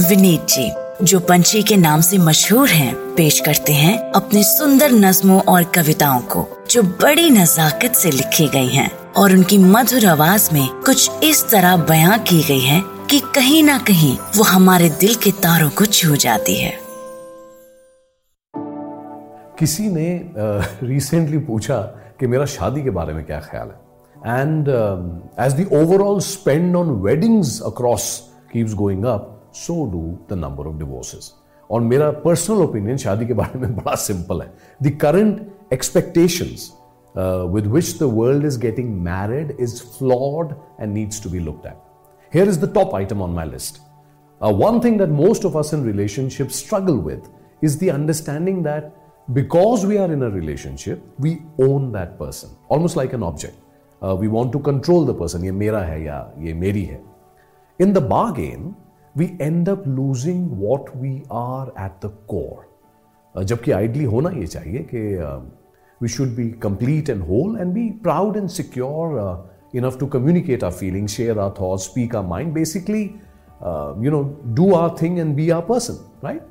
[0.00, 0.72] विनीत जी
[1.04, 6.20] जो पंछी के नाम से मशहूर हैं, पेश करते हैं अपने सुंदर नज्मों और कविताओं
[6.20, 11.50] को जो बड़ी नजाकत से लिखी गई हैं और उनकी मधुर आवाज़ में कुछ इस
[11.50, 15.86] तरह बयां की गई है कि कहीं ना कहीं वो हमारे दिल के तारों को
[15.86, 16.72] छू जाती है।
[19.58, 20.30] किसी ने
[20.82, 21.78] रिसेंटली uh, पूछा
[22.20, 23.90] कि मेरा शादी के बारे में क्या ख्याल है?
[24.40, 24.68] And
[25.40, 28.22] as overall spend on weddings across
[28.52, 31.32] keeps going up so do the number of divorces
[31.70, 36.70] और मेरा पर्सनल ओपिनियन शादी के बारे में बड़ा सिंपल है the current expectations
[37.14, 41.76] with which the world is getting married is flawed and needs to be looked at.
[42.32, 43.80] Here is the top item on my list.
[44.40, 47.28] Uh, one thing that most of us in relationships struggle with
[47.60, 48.92] is the understanding that
[49.32, 53.56] because we are in a relationship, we own that person, almost like an object.
[54.02, 55.44] Uh, we want to control the person.
[55.44, 57.00] ये मेरा है या ये मेरी है.
[57.80, 58.74] In the bargain,
[59.16, 62.66] we end up losing what we are at the core.
[63.34, 65.02] Uh, जबकि ideally होना ये चाहिए कि
[66.00, 69.36] we should be complete and whole and be proud and secure uh,
[69.74, 73.16] enough to communicate our feelings, share our thoughts, speak our mind, basically,
[73.62, 76.42] uh, you know, do our thing and be our person, right?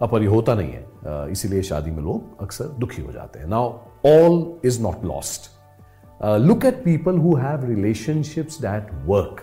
[0.00, 3.70] पर ये होता नहीं है इसीलिए शादी में लोग अक्सर दुखी हो जाते हैं now
[4.06, 5.50] all is not lost
[6.46, 9.42] look at people who have relationships that work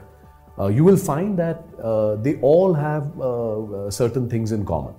[0.59, 4.95] uh, you will find that uh, they all have uh, certain things in common.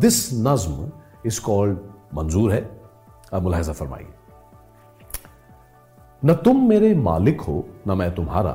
[0.00, 0.90] this nazm
[1.24, 1.76] is called
[2.14, 2.62] मंजूर है
[3.42, 4.12] मुलाजा फरमाइए।
[6.22, 8.52] न तुम मेरे मालिक हो न मैं तुम्हारा।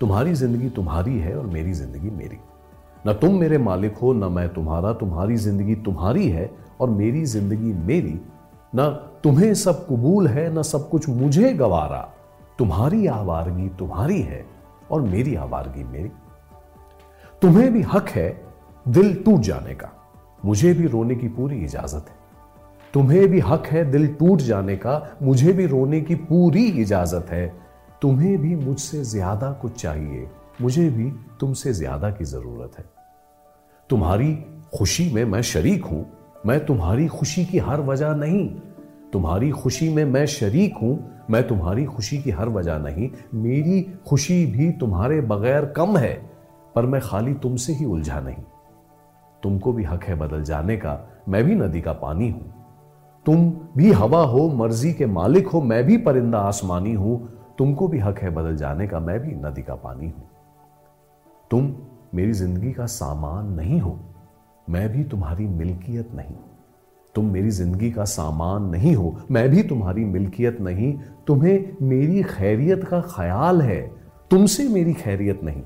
[0.00, 2.38] तुम्हारी ज़िंदगी तुम्हारी है और मेरी ज़िंदगी मेरी।
[3.06, 7.72] न तुम मेरे मालिक हो न मैं तुम्हारा। तुम्हारी ज़िंदगी तुम्हारी है और मेरी ज़िंदगी
[7.90, 8.18] मेरी।
[8.74, 8.88] न
[9.24, 12.00] तुम्हें सब कबूल है न सब कुछ मुझे गवारा।
[12.58, 14.44] तुम्हारी आवारगी तुम्हारी है
[14.92, 16.10] और मेरी आवारगी मेरी।
[17.42, 18.44] तुम्हें भी हक है
[18.88, 19.88] दिल टूट जाने का।
[20.44, 22.20] मुझे भी रोने की पूरी इजाज़त है।
[22.94, 27.46] तुम्हें भी हक है दिल टूट जाने का। मुझे भी रोने की पूरी इजाज़त है।
[28.02, 30.28] तुम्हें भी मुझसे ज़्यादा कुछ चाहिए।
[30.60, 31.10] मुझे भी
[31.40, 32.84] तुमसे ज़्यादा की ज़रूरत है।
[33.90, 34.34] तुम्हारी
[34.78, 36.06] खुशी में मैं शरीक हूँ।
[36.46, 38.48] मैं तुम्हारी खुशी की हर वजह नहीं।
[39.12, 44.46] तुम्हारी खुशी में मैं शरीक हूँ, मैं तुम्हारी खुशी की हर वजह नहीं, मेरी खुशी
[44.46, 46.14] भी तुम्हारे बगैर कम है,
[46.74, 48.42] पर मैं खाली तुमसे ही उलझा नहीं।
[49.42, 52.52] तुमको भी हक है बदल जाने का, मैं भी नदी का पानी हूँ।
[53.26, 57.98] तुम भी हवा हो, मर्ज़ी के मालिक हो, मैं भी परिंदा आसमानी हूँ। तुमको भी
[57.98, 60.28] हक है बदल जाने का, मैं भी नदी का पानी हूँ।
[61.50, 61.74] तुम
[62.14, 63.98] मेरी ज़िंदगी का सामान नहीं हो,
[64.70, 66.34] मैं भी तुम्हारी मिल्कियत नहीं।
[67.14, 72.84] तुम मेरी ज़िंदगी का सामान नहीं हो। मैं भी तुम्हारी मिल्कियत नहीं। तुम्हें मेरी खैरियत
[72.84, 73.90] का ख्याल है।
[74.30, 75.62] तुमसे मेरी खैरियत नहीं।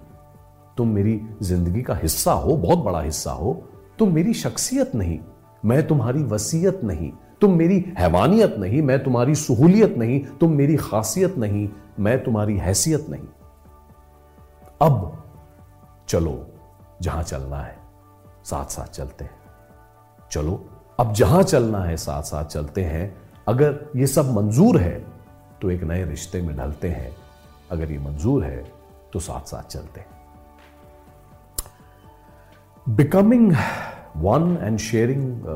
[0.77, 3.63] तुम मेरी ज़िंदगी का हिस्सा हो, बहुत बड़ा हिस्सा हो।
[3.99, 5.19] तुम मेरी शख्सियत नहीं।
[5.65, 11.39] मैं तुम्हारी वसीयत नहीं। तुम मेरी हैवानियत नहीं। मैं तुम्हारी सहूलियत नहीं। तुम मेरी खासियत
[11.39, 11.69] नहीं।
[12.01, 13.27] मैं तुम्हारी हैसियत नहीं।
[14.83, 15.25] अब
[16.09, 16.47] चलो
[17.03, 17.79] जहाँ चलना है
[18.45, 19.39] साथ साथ चलते हैं।
[20.31, 20.69] चलो।
[20.99, 23.15] अब जहाँ चलना है साथ साथ चलते हैं।
[23.49, 24.99] अगर ये सब मंजूर है
[25.63, 27.11] तो एक नए रिश्ते में ढलते हैं।
[27.71, 28.65] अगर ये मंजूर है
[29.13, 30.07] तो साथ साथ चलते हैं।
[32.87, 33.53] Becoming
[34.17, 35.47] one and sharing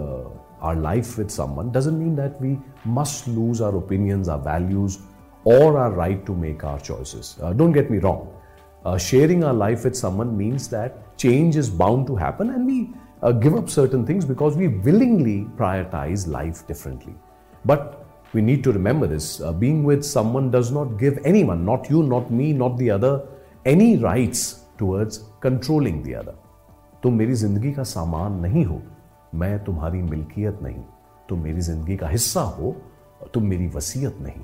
[0.62, 2.56] our life with someone doesn't mean that we
[2.88, 4.98] must lose our opinions our values
[5.46, 9.94] or our right to make our choices don't get me wrong sharing our life with
[9.94, 12.86] someone means that change is bound to happen and we
[13.22, 17.14] uh, give up certain things because we willingly prioritize life differently.
[17.64, 21.90] But we need to remember this uh, being with someone does not give anyone, not
[21.90, 23.26] you, not me, not the other,
[23.64, 26.34] any rights towards controlling the other.
[27.02, 28.80] तुम मेरी ज़िंदगी का सामान नहीं हो
[29.40, 30.82] मैं तुम्हारी मिल्कियत नहीं
[31.28, 32.74] तुम मेरी ज़िंदगी का हिस्सा हो
[33.34, 34.42] तुम मेरी वसीयत नहीं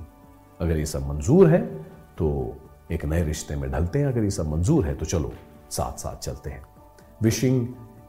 [0.60, 1.60] अगर ये सब मंजूर है
[2.18, 2.28] तो
[2.92, 5.32] एक नए रिश्ते में ढलते हैं अगर ये सब मंजूर है तो चलो
[5.76, 6.62] साथ साथ चलते हैं
[7.22, 7.66] wishing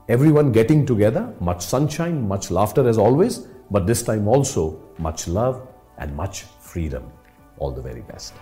[0.09, 5.68] everyone getting together, much sunshine, much laughter as always, but this time also much love
[5.98, 7.12] and much freedom.
[7.57, 8.33] All the very best.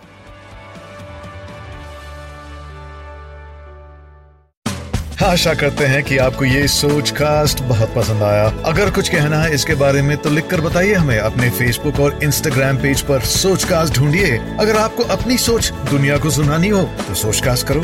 [5.23, 9.53] आशा करते हैं कि आपको ये सोच कास्ट बहुत पसंद आया अगर कुछ कहना है
[9.53, 13.95] इसके बारे में तो लिखकर बताइए हमें अपने फेसबुक और इंस्टाग्राम पेज पर सोच कास्ट
[13.99, 17.83] ढूंढिए अगर आपको अपनी सोच दुनिया को सुनानी हो तो सोच कास्ट करो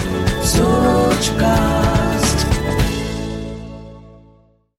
[0.53, 2.10] सोच कास्ट